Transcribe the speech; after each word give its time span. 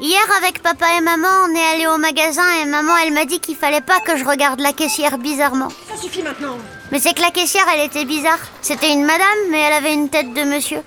hier 0.00 0.20
avec 0.38 0.62
papa 0.62 0.86
et 0.96 1.00
maman, 1.00 1.28
on 1.48 1.54
est 1.54 1.74
allé 1.74 1.86
au 1.86 1.98
magasin 1.98 2.42
et 2.62 2.66
maman 2.66 2.92
elle 3.04 3.12
m'a 3.12 3.24
dit 3.24 3.40
qu'il 3.40 3.56
fallait 3.56 3.80
pas 3.80 4.00
que 4.00 4.16
je 4.16 4.24
regarde 4.24 4.60
la 4.60 4.72
caissière 4.72 5.18
bizarrement. 5.18 5.68
Ça 5.88 5.96
suffit 5.96 6.22
maintenant. 6.22 6.56
Mais 6.92 6.98
c'est 6.98 7.14
que 7.14 7.22
la 7.22 7.30
caissière 7.30 7.66
elle 7.74 7.86
était 7.86 8.04
bizarre. 8.04 8.38
C'était 8.62 8.92
une 8.92 9.04
madame 9.04 9.26
mais 9.50 9.60
elle 9.60 9.72
avait 9.72 9.94
une 9.94 10.08
tête 10.08 10.32
de 10.32 10.42
monsieur. 10.42 10.82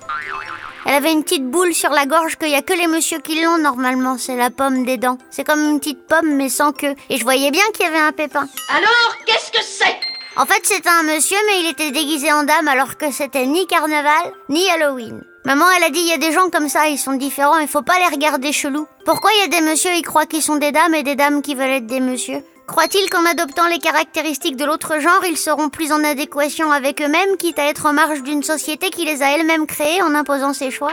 Elle 0.86 0.94
avait 0.94 1.12
une 1.12 1.22
petite 1.22 1.44
boule 1.44 1.74
sur 1.74 1.90
la 1.90 2.06
gorge 2.06 2.36
qu'il 2.36 2.48
y 2.48 2.54
a 2.54 2.62
que 2.62 2.72
les 2.72 2.86
messieurs 2.86 3.18
qui 3.18 3.42
l'ont 3.42 3.58
normalement, 3.58 4.16
c'est 4.16 4.36
la 4.36 4.48
pomme 4.48 4.86
des 4.86 4.96
dents. 4.96 5.18
C'est 5.30 5.44
comme 5.44 5.60
une 5.60 5.80
petite 5.80 6.06
pomme 6.06 6.34
mais 6.34 6.48
sans 6.48 6.72
queue. 6.72 6.94
Et 7.10 7.18
je 7.18 7.24
voyais 7.24 7.50
bien 7.50 7.64
qu'il 7.74 7.84
y 7.84 7.88
avait 7.88 7.98
un 7.98 8.12
pépin. 8.12 8.48
Alors, 8.70 9.16
qu'est-ce 9.26 9.50
que 9.52 9.62
c'est 9.62 9.97
En 10.40 10.46
fait, 10.46 10.60
c'était 10.62 10.88
un 10.88 11.02
monsieur, 11.02 11.36
mais 11.46 11.62
il 11.62 11.68
était 11.68 11.90
déguisé 11.90 12.32
en 12.32 12.44
dame 12.44 12.68
alors 12.68 12.96
que 12.96 13.10
c'était 13.10 13.44
ni 13.44 13.66
carnaval, 13.66 14.32
ni 14.48 14.70
Halloween. 14.70 15.24
Maman, 15.44 15.64
elle 15.76 15.82
a 15.82 15.90
dit, 15.90 15.98
il 15.98 16.06
y 16.06 16.12
a 16.12 16.18
des 16.18 16.30
gens 16.30 16.48
comme 16.48 16.68
ça, 16.68 16.86
ils 16.86 16.96
sont 16.96 17.14
différents, 17.14 17.58
il 17.58 17.66
faut 17.66 17.82
pas 17.82 17.98
les 17.98 18.14
regarder 18.14 18.52
chelous. 18.52 18.86
Pourquoi 19.04 19.30
il 19.34 19.40
y 19.40 19.44
a 19.56 19.58
des 19.58 19.66
messieurs, 19.66 19.90
ils 19.96 20.06
croient 20.06 20.26
qu'ils 20.26 20.42
sont 20.42 20.54
des 20.54 20.70
dames 20.70 20.94
et 20.94 21.02
des 21.02 21.16
dames 21.16 21.42
qui 21.42 21.56
veulent 21.56 21.70
être 21.70 21.86
des 21.86 21.98
messieurs? 21.98 22.44
Croit-il 22.68 23.10
qu'en 23.10 23.24
adoptant 23.24 23.66
les 23.66 23.80
caractéristiques 23.80 24.54
de 24.54 24.64
l'autre 24.64 25.00
genre, 25.00 25.24
ils 25.28 25.36
seront 25.36 25.70
plus 25.70 25.90
en 25.90 26.04
adéquation 26.04 26.70
avec 26.70 27.02
eux-mêmes, 27.02 27.36
quitte 27.36 27.58
à 27.58 27.66
être 27.66 27.86
en 27.86 27.92
marge 27.92 28.22
d'une 28.22 28.44
société 28.44 28.90
qui 28.90 29.04
les 29.06 29.24
a 29.24 29.32
elle-même 29.32 29.66
créés 29.66 30.02
en 30.02 30.14
imposant 30.14 30.52
ses 30.52 30.70
choix? 30.70 30.92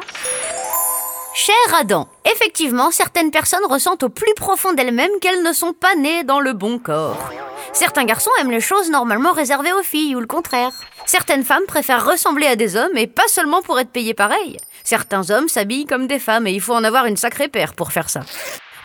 Cher 1.36 1.56
Adam, 1.80 2.08
effectivement, 2.34 2.90
certaines 2.90 3.30
personnes 3.30 3.66
ressentent 3.70 4.02
au 4.02 4.10
plus 4.10 4.34
profond 4.36 4.74
d'elles-mêmes 4.74 5.20
qu'elles 5.22 5.44
ne 5.44 5.54
sont 5.54 5.74
pas 5.74 5.94
nées 5.94 6.24
dans 6.24 6.40
le 6.40 6.54
bon 6.54 6.80
corps. 6.80 7.30
Certains 7.74 8.06
garçons 8.06 8.32
aiment 8.40 8.52
les 8.52 8.60
choses 8.62 8.90
normalement 8.90 9.32
réservées 9.32 9.74
aux 9.74 9.84
filles 9.84 10.16
ou 10.16 10.20
le 10.20 10.28
contraire. 10.28 10.72
Certaines 11.06 11.44
femmes 11.44 11.66
préfèrent 11.68 12.06
ressembler 12.06 12.48
à 12.48 12.56
des 12.56 12.76
hommes 12.76 12.98
et 12.98 13.08
pas 13.08 13.28
seulement 13.28 13.62
pour 13.62 13.80
être 13.80 13.92
payées 13.92 14.14
pareil. 14.14 14.58
Certains 14.84 15.30
hommes 15.30 15.48
s'habillent 15.48 15.86
comme 15.86 16.08
des 16.08 16.20
femmes 16.20 16.48
et 16.48 16.54
il 16.54 16.62
faut 16.62 16.74
en 16.74 16.84
avoir 16.84 17.06
une 17.06 17.18
sacrée 17.18 17.48
paire 17.48 17.74
pour 17.74 17.92
faire 17.92 18.10
ça. 18.10 18.22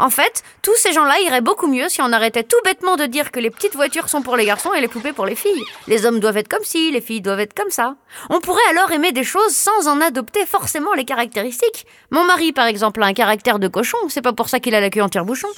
En 0.01 0.09
fait, 0.09 0.43
tous 0.63 0.75
ces 0.77 0.95
gens-là 0.95 1.21
iraient 1.21 1.43
beaucoup 1.43 1.67
mieux 1.67 1.91
si 1.91 2.01
on 2.01 2.11
arrêtait 2.13 2.43
tout 2.43 2.57
bêtement 2.65 2.97
de 2.97 3.05
dire 3.05 3.31
que 3.31 3.39
les 3.39 3.51
petites 3.51 3.75
voitures 3.75 4.09
sont 4.09 4.23
pour 4.23 4.35
les 4.35 4.47
garçons 4.47 4.73
et 4.73 4.81
les 4.81 4.89
poupées 4.89 5.13
pour 5.13 5.27
les 5.27 5.35
filles. 5.35 5.63
Les 5.89 6.07
hommes 6.07 6.21
doivent 6.21 6.39
être 6.39 6.49
comme 6.49 6.65
ci, 6.65 6.91
les 6.91 7.03
filles 7.03 7.21
doivent 7.21 7.41
être 7.41 7.53
comme 7.53 7.71
ça. 7.71 7.97
On 8.31 8.41
pourrait 8.41 8.63
alors 8.71 8.91
aimer 8.93 9.13
des 9.13 9.25
choses 9.25 9.55
sans 9.55 9.89
en 9.89 10.01
adopter 10.01 10.47
forcément 10.47 10.95
les 10.95 11.05
caractéristiques. 11.05 11.87
Mon 12.11 12.25
mari, 12.25 12.53
par 12.53 12.67
exemple, 12.67 13.03
a 13.03 13.07
un 13.07 13.13
caractère 13.13 13.59
de 13.59 13.69
cochon, 13.69 13.99
c'est 14.09 14.23
pas 14.23 14.33
pour 14.33 14.49
ça 14.49 14.59
qu'il 14.59 14.75
a 14.75 14.81
la 14.81 14.89
queue 14.89 15.03
en 15.03 15.11
tire-bouchon. 15.11 15.49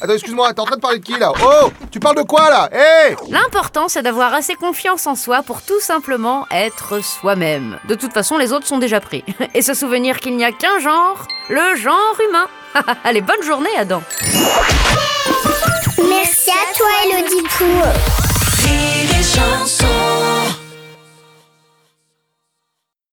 Attends, 0.00 0.12
excuse-moi, 0.12 0.52
t'es 0.54 0.60
en 0.60 0.64
train 0.64 0.76
de 0.76 0.80
parler 0.80 0.98
de 0.98 1.04
qui 1.04 1.18
là 1.18 1.32
Oh 1.44 1.70
Tu 1.90 1.98
parles 1.98 2.16
de 2.16 2.22
quoi 2.22 2.48
là 2.50 2.68
Hé 2.72 3.16
L'important, 3.30 3.88
c'est 3.88 4.02
d'avoir 4.02 4.32
assez 4.32 4.54
confiance 4.54 5.06
en 5.06 5.14
soi 5.16 5.42
pour 5.42 5.62
tout 5.62 5.80
simplement 5.80 6.46
être 6.50 7.02
soi-même. 7.02 7.78
De 7.88 7.94
toute 7.94 8.12
façon, 8.12 8.36
les 8.38 8.52
autres 8.52 8.66
sont 8.66 8.78
déjà 8.78 9.00
pris. 9.00 9.24
Et 9.54 9.62
se 9.62 9.74
souvenir 9.74 10.20
qu'il 10.20 10.36
n'y 10.36 10.44
a 10.44 10.52
qu'un 10.52 10.78
genre, 10.78 11.26
le 11.48 11.76
genre 11.76 12.16
humain. 12.28 12.46
Allez, 13.04 13.22
bonne 13.22 13.42
journée, 13.42 13.74
Adam. 13.76 14.02